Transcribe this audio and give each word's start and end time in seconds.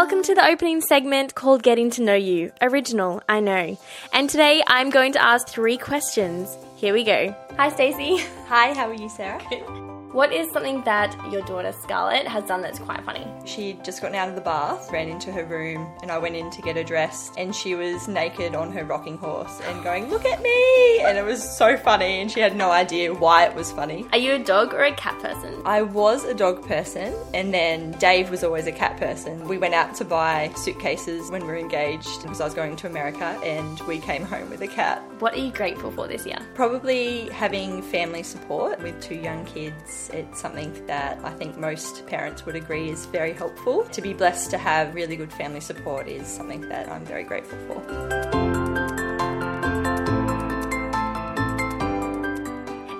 Welcome 0.00 0.22
to 0.22 0.34
the 0.36 0.46
opening 0.46 0.80
segment 0.80 1.34
called 1.34 1.64
Getting 1.64 1.90
to 1.90 2.02
Know 2.04 2.14
You. 2.14 2.52
Original, 2.62 3.20
I 3.28 3.40
know. 3.40 3.76
And 4.12 4.30
today 4.30 4.62
I'm 4.64 4.90
going 4.90 5.10
to 5.14 5.20
ask 5.20 5.48
three 5.48 5.76
questions. 5.76 6.56
Here 6.76 6.94
we 6.94 7.02
go. 7.02 7.34
Hi, 7.56 7.68
Stacey. 7.68 8.18
Hi, 8.46 8.74
how 8.74 8.88
are 8.88 8.94
you, 8.94 9.08
Sarah? 9.08 9.42
What 10.18 10.32
is 10.32 10.50
something 10.50 10.82
that 10.82 11.16
your 11.30 11.42
daughter 11.42 11.70
Scarlett 11.70 12.26
has 12.26 12.42
done 12.42 12.60
that's 12.60 12.80
quite 12.80 13.04
funny? 13.04 13.24
She'd 13.44 13.84
just 13.84 14.02
gotten 14.02 14.16
out 14.16 14.28
of 14.28 14.34
the 14.34 14.40
bath, 14.40 14.90
ran 14.90 15.08
into 15.08 15.30
her 15.30 15.44
room, 15.44 15.88
and 16.02 16.10
I 16.10 16.18
went 16.18 16.34
in 16.34 16.50
to 16.50 16.60
get 16.60 16.74
her 16.74 16.82
dressed, 16.82 17.34
and 17.38 17.54
she 17.54 17.76
was 17.76 18.08
naked 18.08 18.56
on 18.56 18.72
her 18.72 18.84
rocking 18.84 19.16
horse 19.16 19.60
and 19.66 19.84
going, 19.84 20.10
Look 20.10 20.24
at 20.24 20.42
me! 20.42 21.02
And 21.02 21.16
it 21.16 21.24
was 21.24 21.40
so 21.56 21.76
funny, 21.76 22.20
and 22.20 22.28
she 22.28 22.40
had 22.40 22.56
no 22.56 22.72
idea 22.72 23.14
why 23.14 23.44
it 23.44 23.54
was 23.54 23.70
funny. 23.70 24.08
Are 24.10 24.18
you 24.18 24.32
a 24.32 24.40
dog 24.40 24.74
or 24.74 24.82
a 24.82 24.92
cat 24.92 25.20
person? 25.20 25.62
I 25.64 25.82
was 25.82 26.24
a 26.24 26.34
dog 26.34 26.66
person, 26.66 27.14
and 27.32 27.54
then 27.54 27.92
Dave 27.92 28.28
was 28.28 28.42
always 28.42 28.66
a 28.66 28.72
cat 28.72 28.96
person. 28.96 29.46
We 29.46 29.56
went 29.56 29.74
out 29.74 29.94
to 29.94 30.04
buy 30.04 30.50
suitcases 30.56 31.30
when 31.30 31.42
we 31.42 31.46
were 31.46 31.58
engaged 31.58 32.22
because 32.22 32.40
I 32.40 32.44
was 32.44 32.54
going 32.54 32.74
to 32.74 32.88
America, 32.88 33.38
and 33.44 33.78
we 33.82 34.00
came 34.00 34.24
home 34.24 34.50
with 34.50 34.62
a 34.62 34.68
cat. 34.68 35.00
What 35.18 35.34
are 35.34 35.38
you 35.38 35.50
grateful 35.50 35.90
for 35.90 36.06
this 36.06 36.24
year? 36.24 36.38
Probably 36.54 37.28
having 37.30 37.82
family 37.82 38.22
support 38.22 38.80
with 38.80 39.02
two 39.02 39.16
young 39.16 39.44
kids 39.46 40.10
it's 40.12 40.40
something 40.40 40.86
that 40.86 41.18
I 41.24 41.30
think 41.32 41.58
most 41.58 42.06
parents 42.06 42.46
would 42.46 42.54
agree 42.54 42.90
is 42.90 43.04
very 43.06 43.32
helpful. 43.32 43.82
To 43.82 44.00
be 44.00 44.12
blessed 44.12 44.50
to 44.50 44.58
have 44.58 44.94
really 44.94 45.16
good 45.16 45.32
family 45.32 45.58
support 45.58 46.06
is 46.06 46.28
something 46.28 46.60
that 46.68 46.88
I'm 46.88 47.04
very 47.04 47.24
grateful 47.24 47.58
for. 47.66 47.82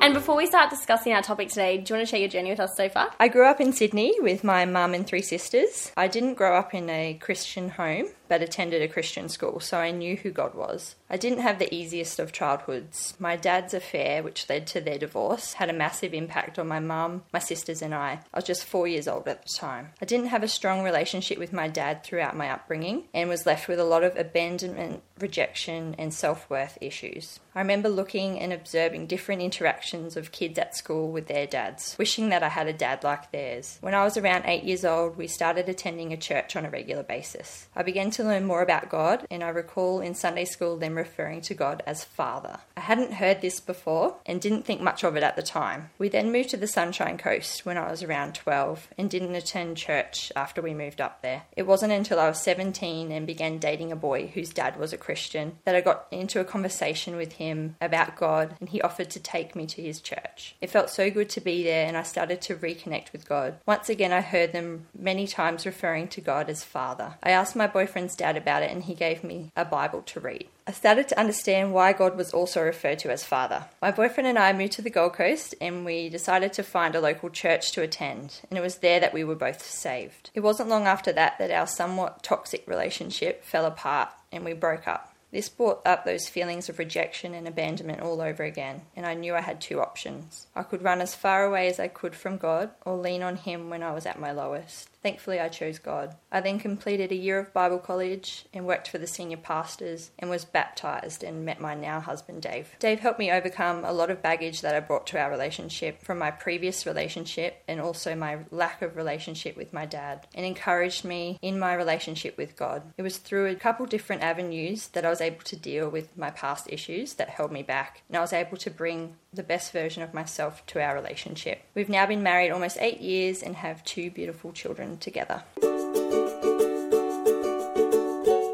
And 0.02 0.12
before 0.12 0.36
we 0.36 0.46
start 0.46 0.70
discussing 0.70 1.12
our 1.12 1.22
topic 1.22 1.50
today, 1.50 1.78
do 1.78 1.94
you 1.94 1.98
want 1.98 2.08
to 2.08 2.10
share 2.10 2.18
your 2.18 2.28
journey 2.28 2.50
with 2.50 2.58
us 2.58 2.76
so 2.76 2.88
far? 2.88 3.12
I 3.20 3.28
grew 3.28 3.44
up 3.44 3.60
in 3.60 3.72
Sydney 3.72 4.16
with 4.18 4.42
my 4.42 4.64
mum 4.64 4.92
and 4.92 5.06
three 5.06 5.22
sisters. 5.22 5.92
I 5.96 6.08
didn't 6.08 6.34
grow 6.34 6.56
up 6.56 6.74
in 6.74 6.90
a 6.90 7.14
Christian 7.20 7.68
home 7.68 8.06
but 8.28 8.42
attended 8.42 8.82
a 8.82 8.88
Christian 8.88 9.28
school, 9.28 9.60
so 9.60 9.78
I 9.78 9.90
knew 9.90 10.16
who 10.16 10.30
God 10.30 10.54
was. 10.54 10.94
I 11.10 11.16
didn't 11.16 11.40
have 11.40 11.58
the 11.58 11.72
easiest 11.74 12.18
of 12.18 12.32
childhoods. 12.32 13.14
My 13.18 13.36
dad's 13.36 13.74
affair, 13.74 14.22
which 14.22 14.48
led 14.48 14.66
to 14.68 14.80
their 14.80 14.98
divorce, 14.98 15.54
had 15.54 15.70
a 15.70 15.72
massive 15.72 16.12
impact 16.12 16.58
on 16.58 16.68
my 16.68 16.80
mum, 16.80 17.22
my 17.32 17.38
sisters, 17.38 17.82
and 17.82 17.94
I. 17.94 18.20
I 18.32 18.36
was 18.36 18.44
just 18.44 18.64
four 18.64 18.86
years 18.86 19.08
old 19.08 19.26
at 19.28 19.42
the 19.42 19.52
time. 19.54 19.90
I 20.00 20.04
didn't 20.04 20.26
have 20.26 20.42
a 20.42 20.48
strong 20.48 20.82
relationship 20.82 21.38
with 21.38 21.52
my 21.52 21.68
dad 21.68 22.04
throughout 22.04 22.36
my 22.36 22.50
upbringing 22.50 23.04
and 23.14 23.28
was 23.28 23.46
left 23.46 23.68
with 23.68 23.80
a 23.80 23.84
lot 23.84 24.04
of 24.04 24.16
abandonment, 24.16 25.02
rejection, 25.18 25.94
and 25.98 26.12
self 26.12 26.48
worth 26.50 26.78
issues. 26.80 27.40
I 27.54 27.60
remember 27.60 27.88
looking 27.88 28.38
and 28.38 28.52
observing 28.52 29.06
different 29.06 29.42
interactions 29.42 30.16
of 30.16 30.30
kids 30.30 30.58
at 30.58 30.76
school 30.76 31.10
with 31.10 31.26
their 31.26 31.46
dads, 31.46 31.96
wishing 31.98 32.28
that 32.28 32.42
I 32.42 32.48
had 32.48 32.68
a 32.68 32.72
dad 32.72 33.02
like 33.02 33.32
theirs. 33.32 33.78
When 33.80 33.94
I 33.94 34.04
was 34.04 34.16
around 34.16 34.44
eight 34.46 34.64
years 34.64 34.84
old, 34.84 35.16
we 35.16 35.26
started 35.26 35.68
attending 35.68 36.12
a 36.12 36.16
church 36.16 36.54
on 36.54 36.64
a 36.64 36.70
regular 36.70 37.02
basis. 37.02 37.66
I 37.74 37.82
began 37.82 38.10
to 38.12 38.17
to 38.18 38.24
learn 38.24 38.44
more 38.44 38.62
about 38.62 38.88
God, 38.88 39.26
and 39.30 39.44
I 39.44 39.48
recall 39.48 40.00
in 40.00 40.12
Sunday 40.12 40.44
school 40.44 40.76
them 40.76 40.96
referring 40.96 41.40
to 41.42 41.54
God 41.54 41.84
as 41.86 42.02
Father. 42.02 42.58
I 42.76 42.80
hadn't 42.80 43.14
heard 43.14 43.40
this 43.40 43.60
before 43.60 44.16
and 44.26 44.40
didn't 44.40 44.64
think 44.64 44.80
much 44.80 45.04
of 45.04 45.16
it 45.16 45.22
at 45.22 45.36
the 45.36 45.42
time. 45.42 45.90
We 45.98 46.08
then 46.08 46.32
moved 46.32 46.50
to 46.50 46.56
the 46.56 46.66
Sunshine 46.66 47.16
Coast 47.16 47.64
when 47.64 47.78
I 47.78 47.88
was 47.88 48.02
around 48.02 48.34
12 48.34 48.88
and 48.98 49.08
didn't 49.08 49.36
attend 49.36 49.76
church 49.76 50.32
after 50.34 50.60
we 50.60 50.74
moved 50.74 51.00
up 51.00 51.22
there. 51.22 51.44
It 51.56 51.66
wasn't 51.66 51.92
until 51.92 52.18
I 52.18 52.28
was 52.28 52.42
17 52.42 53.12
and 53.12 53.24
began 53.24 53.58
dating 53.58 53.92
a 53.92 53.96
boy 53.96 54.32
whose 54.34 54.50
dad 54.50 54.80
was 54.80 54.92
a 54.92 54.98
Christian 54.98 55.58
that 55.64 55.76
I 55.76 55.80
got 55.80 56.06
into 56.10 56.40
a 56.40 56.44
conversation 56.44 57.14
with 57.14 57.34
him 57.34 57.76
about 57.80 58.16
God 58.16 58.56
and 58.58 58.68
he 58.68 58.82
offered 58.82 59.10
to 59.10 59.20
take 59.20 59.54
me 59.54 59.64
to 59.66 59.80
his 59.80 60.00
church. 60.00 60.56
It 60.60 60.70
felt 60.70 60.90
so 60.90 61.08
good 61.08 61.28
to 61.30 61.40
be 61.40 61.62
there 61.62 61.86
and 61.86 61.96
I 61.96 62.02
started 62.02 62.40
to 62.42 62.56
reconnect 62.56 63.12
with 63.12 63.28
God. 63.28 63.58
Once 63.64 63.88
again, 63.88 64.12
I 64.12 64.22
heard 64.22 64.52
them 64.52 64.88
many 64.98 65.28
times 65.28 65.64
referring 65.64 66.08
to 66.08 66.20
God 66.20 66.50
as 66.50 66.64
Father. 66.64 67.14
I 67.22 67.30
asked 67.30 67.54
my 67.54 67.68
boyfriend 67.68 68.07
dad 68.16 68.36
about 68.36 68.62
it 68.62 68.70
and 68.70 68.84
he 68.84 68.94
gave 68.94 69.24
me 69.24 69.50
a 69.56 69.64
Bible 69.64 70.02
to 70.02 70.20
read. 70.20 70.48
I 70.66 70.72
started 70.72 71.08
to 71.08 71.18
understand 71.18 71.72
why 71.72 71.92
God 71.92 72.16
was 72.16 72.32
also 72.32 72.62
referred 72.62 72.98
to 73.00 73.10
as 73.10 73.24
Father. 73.24 73.64
My 73.80 73.90
boyfriend 73.90 74.26
and 74.26 74.38
I 74.38 74.52
moved 74.52 74.74
to 74.74 74.82
the 74.82 74.90
Gold 74.90 75.14
Coast 75.14 75.54
and 75.60 75.84
we 75.84 76.08
decided 76.08 76.52
to 76.54 76.62
find 76.62 76.94
a 76.94 77.00
local 77.00 77.30
church 77.30 77.72
to 77.72 77.82
attend, 77.82 78.40
and 78.50 78.58
it 78.58 78.62
was 78.62 78.76
there 78.76 79.00
that 79.00 79.14
we 79.14 79.24
were 79.24 79.34
both 79.34 79.62
saved. 79.62 80.30
It 80.34 80.40
wasn't 80.40 80.68
long 80.68 80.86
after 80.86 81.12
that 81.12 81.38
that 81.38 81.50
our 81.50 81.66
somewhat 81.66 82.22
toxic 82.22 82.64
relationship 82.66 83.44
fell 83.44 83.64
apart 83.64 84.10
and 84.30 84.44
we 84.44 84.52
broke 84.52 84.86
up. 84.86 85.14
This 85.30 85.50
brought 85.50 85.86
up 85.86 86.04
those 86.04 86.26
feelings 86.28 86.70
of 86.70 86.78
rejection 86.78 87.34
and 87.34 87.46
abandonment 87.46 88.00
all 88.00 88.22
over 88.22 88.44
again, 88.44 88.82
and 88.96 89.04
I 89.04 89.12
knew 89.12 89.34
I 89.34 89.42
had 89.42 89.60
two 89.60 89.78
options. 89.78 90.46
I 90.56 90.62
could 90.62 90.82
run 90.82 91.02
as 91.02 91.14
far 91.14 91.44
away 91.44 91.68
as 91.68 91.78
I 91.78 91.88
could 91.88 92.14
from 92.14 92.38
God 92.38 92.70
or 92.86 92.96
lean 92.96 93.22
on 93.22 93.36
Him 93.36 93.68
when 93.68 93.82
I 93.82 93.92
was 93.92 94.06
at 94.06 94.18
my 94.18 94.32
lowest. 94.32 94.88
Thankfully, 95.02 95.38
I 95.38 95.48
chose 95.48 95.78
God. 95.78 96.16
I 96.32 96.40
then 96.40 96.58
completed 96.58 97.12
a 97.12 97.16
year 97.16 97.38
of 97.38 97.52
Bible 97.52 97.78
college 97.78 98.46
and 98.52 98.66
worked 98.66 98.88
for 98.88 98.98
the 98.98 99.06
senior 99.06 99.36
pastors 99.36 100.10
and 100.18 100.28
was 100.28 100.44
baptized 100.44 101.22
and 101.22 101.44
met 101.44 101.60
my 101.60 101.74
now 101.74 102.00
husband, 102.00 102.42
Dave. 102.42 102.74
Dave 102.80 103.00
helped 103.00 103.18
me 103.18 103.30
overcome 103.30 103.84
a 103.84 103.92
lot 103.92 104.10
of 104.10 104.22
baggage 104.22 104.60
that 104.60 104.74
I 104.74 104.80
brought 104.80 105.06
to 105.08 105.18
our 105.18 105.30
relationship 105.30 106.02
from 106.02 106.18
my 106.18 106.30
previous 106.30 106.84
relationship 106.84 107.62
and 107.68 107.80
also 107.80 108.14
my 108.14 108.38
lack 108.50 108.82
of 108.82 108.96
relationship 108.96 109.56
with 109.56 109.72
my 109.72 109.86
dad 109.86 110.26
and 110.34 110.44
encouraged 110.44 111.04
me 111.04 111.38
in 111.42 111.58
my 111.58 111.74
relationship 111.74 112.36
with 112.36 112.56
God. 112.56 112.82
It 112.96 113.02
was 113.02 113.18
through 113.18 113.46
a 113.46 113.54
couple 113.54 113.86
different 113.86 114.22
avenues 114.22 114.88
that 114.88 115.06
I 115.06 115.10
was 115.10 115.20
able 115.20 115.42
to 115.44 115.56
deal 115.56 115.88
with 115.88 116.16
my 116.16 116.30
past 116.30 116.66
issues 116.70 117.14
that 117.14 117.30
held 117.30 117.52
me 117.52 117.62
back 117.62 118.02
and 118.08 118.16
I 118.16 118.20
was 118.20 118.32
able 118.32 118.56
to 118.58 118.70
bring 118.70 119.14
the 119.32 119.42
best 119.42 119.72
version 119.72 120.02
of 120.02 120.14
myself 120.14 120.64
to 120.66 120.82
our 120.82 120.94
relationship. 120.94 121.62
We've 121.74 121.88
now 121.88 122.06
been 122.06 122.22
married 122.22 122.50
almost 122.50 122.78
eight 122.80 123.00
years 123.00 123.42
and 123.42 123.56
have 123.56 123.84
two 123.84 124.10
beautiful 124.10 124.52
children 124.52 124.87
together. 124.96 125.42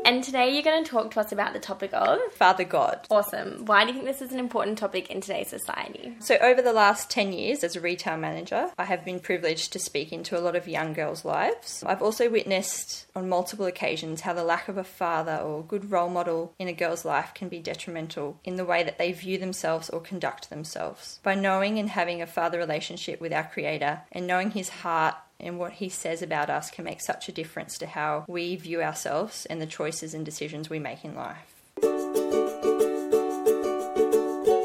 And 0.06 0.22
today 0.22 0.52
you're 0.52 0.62
going 0.62 0.84
to 0.84 0.90
talk 0.90 1.10
to 1.12 1.20
us 1.20 1.32
about 1.32 1.54
the 1.54 1.58
topic 1.58 1.90
of 1.94 2.20
Father 2.34 2.64
God. 2.64 3.06
Awesome. 3.10 3.64
Why 3.64 3.84
do 3.84 3.88
you 3.88 3.94
think 3.94 4.04
this 4.04 4.20
is 4.20 4.32
an 4.32 4.38
important 4.38 4.76
topic 4.76 5.10
in 5.10 5.22
today's 5.22 5.48
society? 5.48 6.14
So, 6.18 6.36
over 6.42 6.60
the 6.60 6.74
last 6.74 7.08
10 7.08 7.32
years 7.32 7.64
as 7.64 7.74
a 7.74 7.80
retail 7.80 8.18
manager, 8.18 8.70
I 8.76 8.84
have 8.84 9.02
been 9.02 9.18
privileged 9.18 9.72
to 9.72 9.78
speak 9.78 10.12
into 10.12 10.38
a 10.38 10.42
lot 10.42 10.56
of 10.56 10.68
young 10.68 10.92
girls' 10.92 11.24
lives. 11.24 11.82
I've 11.86 12.02
also 12.02 12.28
witnessed 12.28 13.06
on 13.16 13.30
multiple 13.30 13.64
occasions 13.64 14.20
how 14.20 14.34
the 14.34 14.44
lack 14.44 14.68
of 14.68 14.76
a 14.76 14.84
father 14.84 15.36
or 15.36 15.64
good 15.64 15.90
role 15.90 16.10
model 16.10 16.54
in 16.58 16.68
a 16.68 16.74
girl's 16.74 17.06
life 17.06 17.32
can 17.32 17.48
be 17.48 17.58
detrimental 17.58 18.38
in 18.44 18.56
the 18.56 18.66
way 18.66 18.82
that 18.82 18.98
they 18.98 19.10
view 19.12 19.38
themselves 19.38 19.88
or 19.88 20.00
conduct 20.00 20.50
themselves. 20.50 21.18
By 21.22 21.34
knowing 21.34 21.78
and 21.78 21.88
having 21.88 22.20
a 22.20 22.26
father 22.26 22.58
relationship 22.58 23.22
with 23.22 23.32
our 23.32 23.44
Creator 23.44 24.02
and 24.12 24.26
knowing 24.26 24.50
His 24.50 24.68
heart 24.68 25.14
and 25.44 25.58
what 25.58 25.74
he 25.74 25.88
says 25.88 26.22
about 26.22 26.50
us 26.50 26.70
can 26.70 26.84
make 26.84 27.00
such 27.00 27.28
a 27.28 27.32
difference 27.32 27.78
to 27.78 27.86
how 27.86 28.24
we 28.26 28.56
view 28.56 28.82
ourselves 28.82 29.46
and 29.46 29.60
the 29.60 29.66
choices 29.66 30.14
and 30.14 30.24
decisions 30.24 30.70
we 30.70 30.78
make 30.78 31.04
in 31.04 31.14
life. 31.14 31.54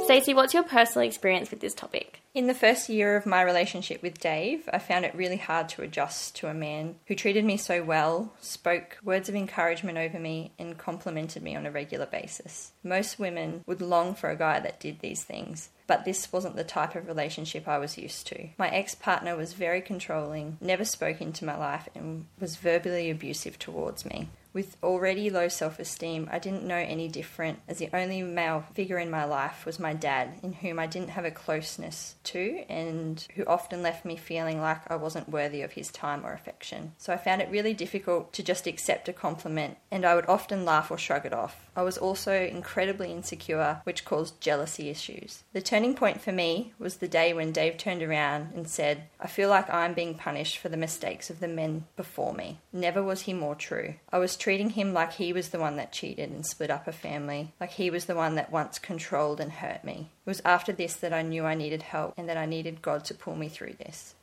Stacey, 0.05 0.33
what's 0.33 0.55
your 0.55 0.63
personal 0.63 1.07
experience 1.07 1.51
with 1.51 1.59
this 1.59 1.75
topic? 1.75 2.18
In 2.31 2.45
the 2.45 2.53
first 2.53 2.89
year 2.89 3.17
of 3.17 3.25
my 3.25 3.41
relationship 3.41 4.03
with 4.03 4.19
Dave, 4.19 4.69
I 4.71 4.77
found 4.77 5.03
it 5.03 5.15
really 5.15 5.37
hard 5.37 5.67
to 5.69 5.81
adjust 5.81 6.35
to 6.35 6.47
a 6.47 6.53
man 6.53 6.95
who 7.07 7.15
treated 7.15 7.43
me 7.43 7.57
so 7.57 7.83
well, 7.83 8.33
spoke 8.39 8.99
words 9.03 9.29
of 9.29 9.35
encouragement 9.35 9.97
over 9.97 10.19
me, 10.19 10.51
and 10.59 10.77
complimented 10.77 11.41
me 11.41 11.55
on 11.55 11.65
a 11.65 11.71
regular 11.71 12.05
basis. 12.05 12.71
Most 12.83 13.17
women 13.17 13.63
would 13.65 13.81
long 13.81 14.13
for 14.13 14.29
a 14.29 14.35
guy 14.35 14.59
that 14.59 14.79
did 14.79 14.99
these 14.99 15.23
things, 15.23 15.69
but 15.87 16.05
this 16.05 16.31
wasn't 16.31 16.55
the 16.55 16.63
type 16.63 16.93
of 16.93 17.07
relationship 17.07 17.67
I 17.67 17.79
was 17.79 17.97
used 17.97 18.27
to. 18.27 18.49
My 18.59 18.69
ex 18.69 18.93
partner 18.93 19.35
was 19.35 19.53
very 19.53 19.81
controlling, 19.81 20.59
never 20.61 20.85
spoke 20.85 21.21
into 21.21 21.45
my 21.45 21.57
life, 21.57 21.89
and 21.95 22.27
was 22.39 22.57
verbally 22.57 23.09
abusive 23.09 23.57
towards 23.57 24.05
me. 24.05 24.29
With 24.51 24.77
already 24.81 25.29
low 25.29 25.47
self 25.47 25.77
esteem, 25.79 26.27
I 26.31 26.39
didn't 26.39 26.63
know 26.63 26.75
any 26.75 27.07
different, 27.07 27.59
as 27.67 27.77
the 27.77 27.89
only 27.93 28.23
male 28.23 28.63
figure 28.73 28.97
in 28.97 29.11
my 29.11 29.23
life 29.23 29.65
was 29.65 29.79
my 29.79 29.93
dad, 29.93 30.39
in 30.41 30.53
whom 30.53 30.79
I 30.79 30.87
didn't 30.87 31.11
have 31.11 31.25
a 31.25 31.31
closeness 31.31 32.15
to, 32.25 32.63
and 32.67 33.25
who 33.35 33.45
often 33.45 33.83
left 33.83 34.05
me 34.05 34.15
feeling 34.15 34.59
like 34.59 34.89
I 34.89 34.95
wasn't 34.95 35.29
worthy 35.29 35.61
of 35.61 35.73
his 35.73 35.89
time 35.89 36.25
or 36.25 36.33
affection. 36.33 36.93
So 36.97 37.13
I 37.13 37.17
found 37.17 37.41
it 37.41 37.51
really 37.51 37.75
difficult 37.75 38.33
to 38.33 38.43
just 38.43 38.65
accept 38.65 39.07
a 39.07 39.13
compliment, 39.13 39.77
and 39.91 40.03
I 40.03 40.15
would 40.15 40.27
often 40.27 40.65
laugh 40.65 40.89
or 40.89 40.97
shrug 40.97 41.25
it 41.27 41.33
off. 41.33 41.68
I 41.79 41.81
was 41.81 41.97
also 41.97 42.33
incredibly 42.33 43.09
insecure, 43.09 43.79
which 43.85 44.03
caused 44.03 44.41
jealousy 44.41 44.89
issues. 44.89 45.45
The 45.53 45.61
turning 45.61 45.95
point 45.95 46.19
for 46.19 46.33
me 46.33 46.73
was 46.77 46.97
the 46.97 47.07
day 47.07 47.31
when 47.31 47.53
Dave 47.53 47.77
turned 47.77 48.03
around 48.03 48.51
and 48.53 48.67
said, 48.67 49.03
I 49.17 49.27
feel 49.27 49.47
like 49.47 49.73
I'm 49.73 49.93
being 49.93 50.15
punished 50.15 50.57
for 50.57 50.67
the 50.67 50.75
mistakes 50.75 51.29
of 51.29 51.39
the 51.39 51.47
men 51.47 51.85
before 51.95 52.33
me. 52.33 52.59
Never 52.73 53.01
was 53.01 53.21
he 53.21 53.33
more 53.33 53.55
true. 53.55 53.93
I 54.11 54.17
was 54.17 54.35
treating 54.35 54.71
him 54.71 54.93
like 54.93 55.13
he 55.13 55.31
was 55.31 55.49
the 55.49 55.59
one 55.59 55.77
that 55.77 55.93
cheated 55.93 56.29
and 56.29 56.45
split 56.45 56.69
up 56.69 56.85
a 56.85 56.91
family, 56.91 57.53
like 57.61 57.71
he 57.71 57.89
was 57.89 58.07
the 58.07 58.15
one 58.15 58.35
that 58.35 58.51
once 58.51 58.77
controlled 58.77 59.39
and 59.39 59.53
hurt 59.53 59.85
me. 59.85 60.09
It 60.25 60.29
was 60.29 60.41
after 60.43 60.73
this 60.73 60.95
that 60.95 61.13
I 61.13 61.21
knew 61.21 61.45
I 61.45 61.55
needed 61.55 61.83
help 61.83 62.13
and 62.17 62.27
that 62.27 62.35
I 62.35 62.45
needed 62.45 62.81
God 62.81 63.05
to 63.05 63.13
pull 63.13 63.37
me 63.37 63.47
through 63.47 63.75
this. 63.79 64.15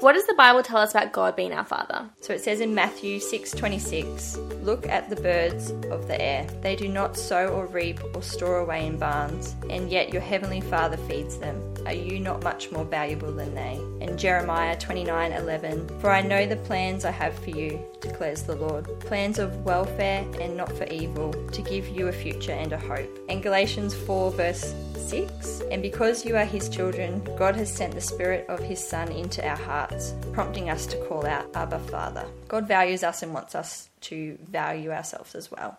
What 0.00 0.14
does 0.14 0.26
the 0.26 0.32
Bible 0.32 0.62
tell 0.62 0.78
us 0.78 0.92
about 0.92 1.12
God 1.12 1.36
being 1.36 1.52
our 1.52 1.64
Father? 1.64 2.08
So 2.22 2.32
it 2.32 2.40
says 2.40 2.62
in 2.62 2.74
Matthew 2.74 3.20
6:26, 3.20 4.38
"Look 4.62 4.88
at 4.88 5.10
the 5.10 5.16
birds 5.16 5.72
of 5.90 6.08
the 6.08 6.18
air. 6.18 6.46
They 6.62 6.74
do 6.74 6.88
not 6.88 7.18
sow 7.18 7.48
or 7.48 7.66
reap 7.66 8.00
or 8.14 8.22
store 8.22 8.60
away 8.60 8.86
in 8.86 8.96
barns, 8.96 9.54
and 9.68 9.90
yet 9.90 10.10
your 10.10 10.22
heavenly 10.22 10.62
Father 10.62 10.96
feeds 10.96 11.36
them. 11.36 11.62
Are 11.84 11.92
you 11.92 12.18
not 12.18 12.42
much 12.42 12.72
more 12.72 12.84
valuable 12.84 13.30
than 13.30 13.54
they?" 13.54 13.78
And 14.00 14.18
Jeremiah 14.18 14.74
29:11, 14.78 15.86
"For 16.00 16.08
I 16.08 16.22
know 16.22 16.46
the 16.46 16.56
plans 16.56 17.04
I 17.04 17.10
have 17.10 17.34
for 17.34 17.50
you," 17.50 17.78
declares 18.00 18.42
the 18.44 18.56
Lord, 18.56 19.00
"plans 19.00 19.38
of 19.38 19.66
welfare 19.66 20.24
and 20.40 20.56
not 20.56 20.72
for 20.72 20.84
evil, 20.84 21.34
to 21.52 21.60
give 21.60 21.88
you 21.88 22.08
a 22.08 22.12
future 22.12 22.52
and 22.52 22.72
a 22.72 22.78
hope." 22.78 23.18
And 23.28 23.42
Galatians 23.42 23.94
4 23.94 24.30
verse 24.30 24.72
6, 24.96 25.60
"And 25.70 25.82
because 25.82 26.24
you 26.24 26.36
are 26.36 26.44
his 26.44 26.68
children, 26.68 27.22
God 27.36 27.56
has 27.56 27.70
sent 27.70 27.94
the 27.94 28.00
spirit 28.00 28.46
of 28.48 28.60
his 28.60 28.78
son 28.78 29.10
into 29.10 29.46
our 29.46 29.56
hearts, 29.56 29.89
prompting 30.32 30.70
us 30.70 30.86
to 30.86 30.96
call 31.06 31.26
out 31.26 31.46
Abba 31.54 31.78
Father." 31.78 32.26
God 32.48 32.66
values 32.66 33.02
us 33.02 33.22
and 33.22 33.34
wants 33.34 33.54
us 33.54 33.88
to 34.02 34.38
value 34.42 34.90
ourselves 34.90 35.34
as 35.34 35.50
well. 35.50 35.78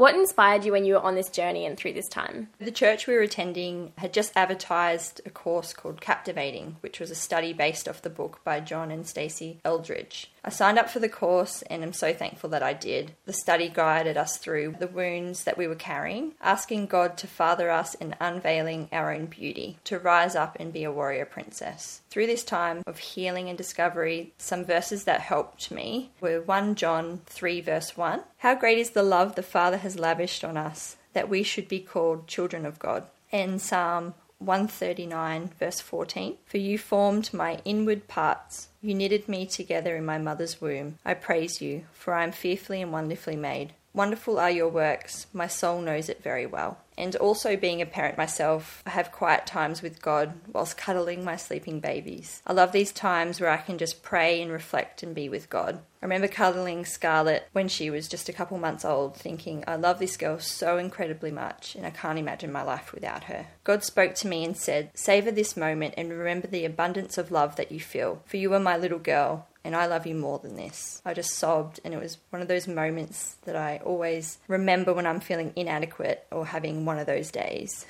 What 0.00 0.14
inspired 0.14 0.64
you 0.64 0.72
when 0.72 0.86
you 0.86 0.94
were 0.94 1.02
on 1.02 1.14
this 1.14 1.28
journey 1.28 1.66
and 1.66 1.76
through 1.76 1.92
this 1.92 2.08
time? 2.08 2.48
The 2.58 2.70
church 2.70 3.06
we 3.06 3.12
were 3.12 3.20
attending 3.20 3.92
had 3.98 4.14
just 4.14 4.32
advertised 4.34 5.20
a 5.26 5.30
course 5.30 5.74
called 5.74 6.00
Captivating, 6.00 6.76
which 6.80 7.00
was 7.00 7.10
a 7.10 7.14
study 7.14 7.52
based 7.52 7.86
off 7.86 8.00
the 8.00 8.08
book 8.08 8.40
by 8.42 8.60
John 8.60 8.90
and 8.90 9.04
Stasi 9.04 9.58
Eldredge. 9.62 10.30
I 10.42 10.48
signed 10.48 10.78
up 10.78 10.88
for 10.88 11.00
the 11.00 11.08
course 11.10 11.60
and 11.68 11.82
am 11.82 11.92
so 11.92 12.14
thankful 12.14 12.48
that 12.48 12.62
I 12.62 12.72
did. 12.72 13.12
The 13.26 13.34
study 13.34 13.68
guided 13.68 14.16
us 14.16 14.38
through 14.38 14.76
the 14.78 14.86
wounds 14.86 15.44
that 15.44 15.58
we 15.58 15.66
were 15.66 15.74
carrying, 15.74 16.32
asking 16.40 16.86
God 16.86 17.18
to 17.18 17.26
father 17.26 17.70
us 17.70 17.92
in 17.94 18.16
unveiling 18.20 18.88
our 18.92 19.12
own 19.12 19.26
beauty, 19.26 19.76
to 19.84 19.98
rise 19.98 20.34
up 20.34 20.56
and 20.58 20.72
be 20.72 20.84
a 20.84 20.90
warrior 20.90 21.26
princess. 21.26 22.00
Through 22.08 22.26
this 22.26 22.42
time 22.42 22.82
of 22.86 22.98
healing 22.98 23.50
and 23.50 23.58
discovery, 23.58 24.32
some 24.38 24.64
verses 24.64 25.04
that 25.04 25.20
helped 25.20 25.70
me 25.70 26.10
were 26.22 26.40
1 26.40 26.74
John 26.74 27.20
3, 27.26 27.60
verse 27.60 27.98
1. 27.98 28.22
How 28.38 28.54
great 28.54 28.78
is 28.78 28.90
the 28.90 29.02
love 29.02 29.34
the 29.34 29.42
Father 29.42 29.76
has 29.76 29.89
lavished 29.98 30.44
on 30.44 30.56
us, 30.56 30.96
that 31.12 31.28
we 31.28 31.42
should 31.42 31.68
be 31.68 31.80
called 31.80 32.26
children 32.26 32.64
of 32.64 32.78
God. 32.78 33.04
And 33.32 33.60
Psalm 33.60 34.14
139, 34.38 35.50
verse 35.58 35.80
14. 35.80 36.36
For 36.46 36.56
you 36.56 36.78
formed 36.78 37.32
my 37.34 37.60
inward 37.64 38.08
parts. 38.08 38.68
You 38.80 38.94
knitted 38.94 39.28
me 39.28 39.46
together 39.46 39.96
in 39.96 40.04
my 40.04 40.18
mother's 40.18 40.60
womb. 40.60 40.98
I 41.04 41.14
praise 41.14 41.60
you, 41.60 41.84
for 41.92 42.14
I 42.14 42.24
am 42.24 42.32
fearfully 42.32 42.80
and 42.80 42.92
wonderfully 42.92 43.36
made. 43.36 43.74
Wonderful 43.92 44.38
are 44.38 44.50
your 44.50 44.68
works. 44.68 45.26
My 45.32 45.48
soul 45.48 45.80
knows 45.80 46.08
it 46.08 46.22
very 46.22 46.46
well. 46.46 46.78
And 46.96 47.16
also, 47.16 47.56
being 47.56 47.80
a 47.80 47.86
parent 47.86 48.18
myself, 48.18 48.82
I 48.86 48.90
have 48.90 49.10
quiet 49.10 49.46
times 49.46 49.80
with 49.80 50.02
God 50.02 50.34
whilst 50.52 50.76
cuddling 50.76 51.24
my 51.24 51.36
sleeping 51.36 51.80
babies. 51.80 52.42
I 52.46 52.52
love 52.52 52.72
these 52.72 52.92
times 52.92 53.40
where 53.40 53.48
I 53.48 53.56
can 53.56 53.78
just 53.78 54.02
pray 54.02 54.42
and 54.42 54.52
reflect 54.52 55.02
and 55.02 55.14
be 55.14 55.28
with 55.28 55.48
God. 55.48 55.80
I 56.02 56.04
remember 56.04 56.28
cuddling 56.28 56.84
Scarlett 56.84 57.48
when 57.52 57.68
she 57.68 57.88
was 57.88 58.06
just 58.06 58.28
a 58.28 58.34
couple 58.34 58.58
months 58.58 58.84
old, 58.84 59.16
thinking, 59.16 59.64
I 59.66 59.76
love 59.76 59.98
this 59.98 60.18
girl 60.18 60.38
so 60.38 60.76
incredibly 60.76 61.30
much, 61.30 61.74
and 61.74 61.86
I 61.86 61.90
can't 61.90 62.18
imagine 62.18 62.52
my 62.52 62.62
life 62.62 62.92
without 62.92 63.24
her. 63.24 63.46
God 63.64 63.82
spoke 63.82 64.14
to 64.16 64.28
me 64.28 64.44
and 64.44 64.56
said, 64.56 64.90
Savor 64.92 65.30
this 65.30 65.56
moment 65.56 65.94
and 65.96 66.10
remember 66.10 66.48
the 66.48 66.66
abundance 66.66 67.16
of 67.16 67.30
love 67.30 67.56
that 67.56 67.72
you 67.72 67.80
feel, 67.80 68.22
for 68.26 68.36
you 68.36 68.52
are 68.52 68.60
my 68.60 68.76
little 68.76 68.98
girl, 68.98 69.46
and 69.64 69.76
I 69.76 69.86
love 69.86 70.06
you 70.06 70.14
more 70.14 70.38
than 70.38 70.56
this. 70.56 71.02
I 71.04 71.14
just 71.14 71.34
sobbed, 71.34 71.80
and 71.84 71.92
it 71.92 72.00
was 72.00 72.18
one 72.30 72.42
of 72.42 72.48
those 72.48 72.66
moments 72.66 73.36
that 73.42 73.56
I 73.56 73.80
always 73.84 74.38
remember 74.48 74.94
when 74.94 75.06
I'm 75.06 75.20
feeling 75.20 75.52
inadequate 75.56 76.26
or 76.30 76.46
having 76.46 76.84
one 76.84 76.98
of 76.98 77.06
those 77.06 77.30
days. 77.30 77.86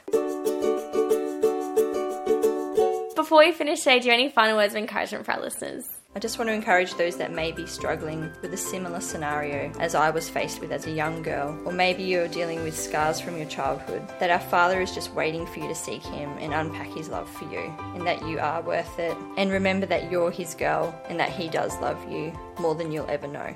Before 3.14 3.38
we 3.40 3.52
finish 3.52 3.80
today, 3.80 4.00
do 4.00 4.06
you 4.06 4.12
have 4.12 4.20
any 4.20 4.28
final 4.30 4.56
words 4.56 4.72
of 4.72 4.78
encouragement 4.78 5.24
for 5.26 5.32
our 5.32 5.40
listeners? 5.40 5.99
I 6.12 6.18
just 6.18 6.38
want 6.38 6.48
to 6.48 6.54
encourage 6.54 6.94
those 6.94 7.18
that 7.18 7.32
may 7.32 7.52
be 7.52 7.66
struggling 7.66 8.32
with 8.42 8.52
a 8.52 8.56
similar 8.56 9.00
scenario 9.00 9.72
as 9.78 9.94
I 9.94 10.10
was 10.10 10.28
faced 10.28 10.60
with 10.60 10.72
as 10.72 10.86
a 10.86 10.90
young 10.90 11.22
girl, 11.22 11.56
or 11.64 11.72
maybe 11.72 12.02
you're 12.02 12.26
dealing 12.26 12.64
with 12.64 12.76
scars 12.76 13.20
from 13.20 13.36
your 13.36 13.46
childhood, 13.46 14.02
that 14.18 14.28
our 14.28 14.40
Father 14.40 14.80
is 14.80 14.92
just 14.92 15.14
waiting 15.14 15.46
for 15.46 15.60
you 15.60 15.68
to 15.68 15.74
seek 15.74 16.02
Him 16.02 16.30
and 16.40 16.52
unpack 16.52 16.88
His 16.88 17.08
love 17.08 17.30
for 17.30 17.44
you, 17.44 17.72
and 17.94 18.04
that 18.08 18.26
you 18.26 18.40
are 18.40 18.60
worth 18.60 18.98
it. 18.98 19.16
And 19.36 19.52
remember 19.52 19.86
that 19.86 20.10
you're 20.10 20.32
His 20.32 20.54
girl 20.54 20.92
and 21.08 21.20
that 21.20 21.30
He 21.30 21.48
does 21.48 21.78
love 21.80 22.10
you 22.10 22.32
more 22.58 22.74
than 22.74 22.90
you'll 22.90 23.08
ever 23.08 23.28
know. 23.28 23.54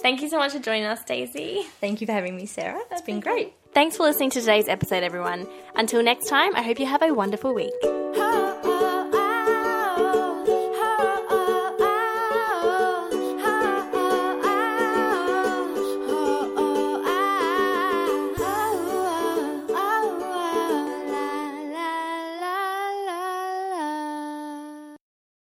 Thank 0.00 0.22
you 0.22 0.28
so 0.28 0.38
much 0.38 0.52
for 0.52 0.60
joining 0.60 0.84
us, 0.84 1.02
Daisy. 1.02 1.62
Thank 1.80 2.00
you 2.00 2.06
for 2.06 2.12
having 2.12 2.36
me, 2.36 2.46
Sarah. 2.46 2.82
It's 2.92 3.02
been 3.02 3.18
great. 3.18 3.52
Thanks 3.72 3.96
for 3.96 4.04
listening 4.04 4.30
to 4.30 4.40
today's 4.40 4.68
episode, 4.68 5.02
everyone. 5.02 5.48
Until 5.74 6.04
next 6.04 6.28
time, 6.28 6.54
I 6.54 6.62
hope 6.62 6.78
you 6.78 6.86
have 6.86 7.02
a 7.02 7.12
wonderful 7.12 7.52
week. 7.52 7.74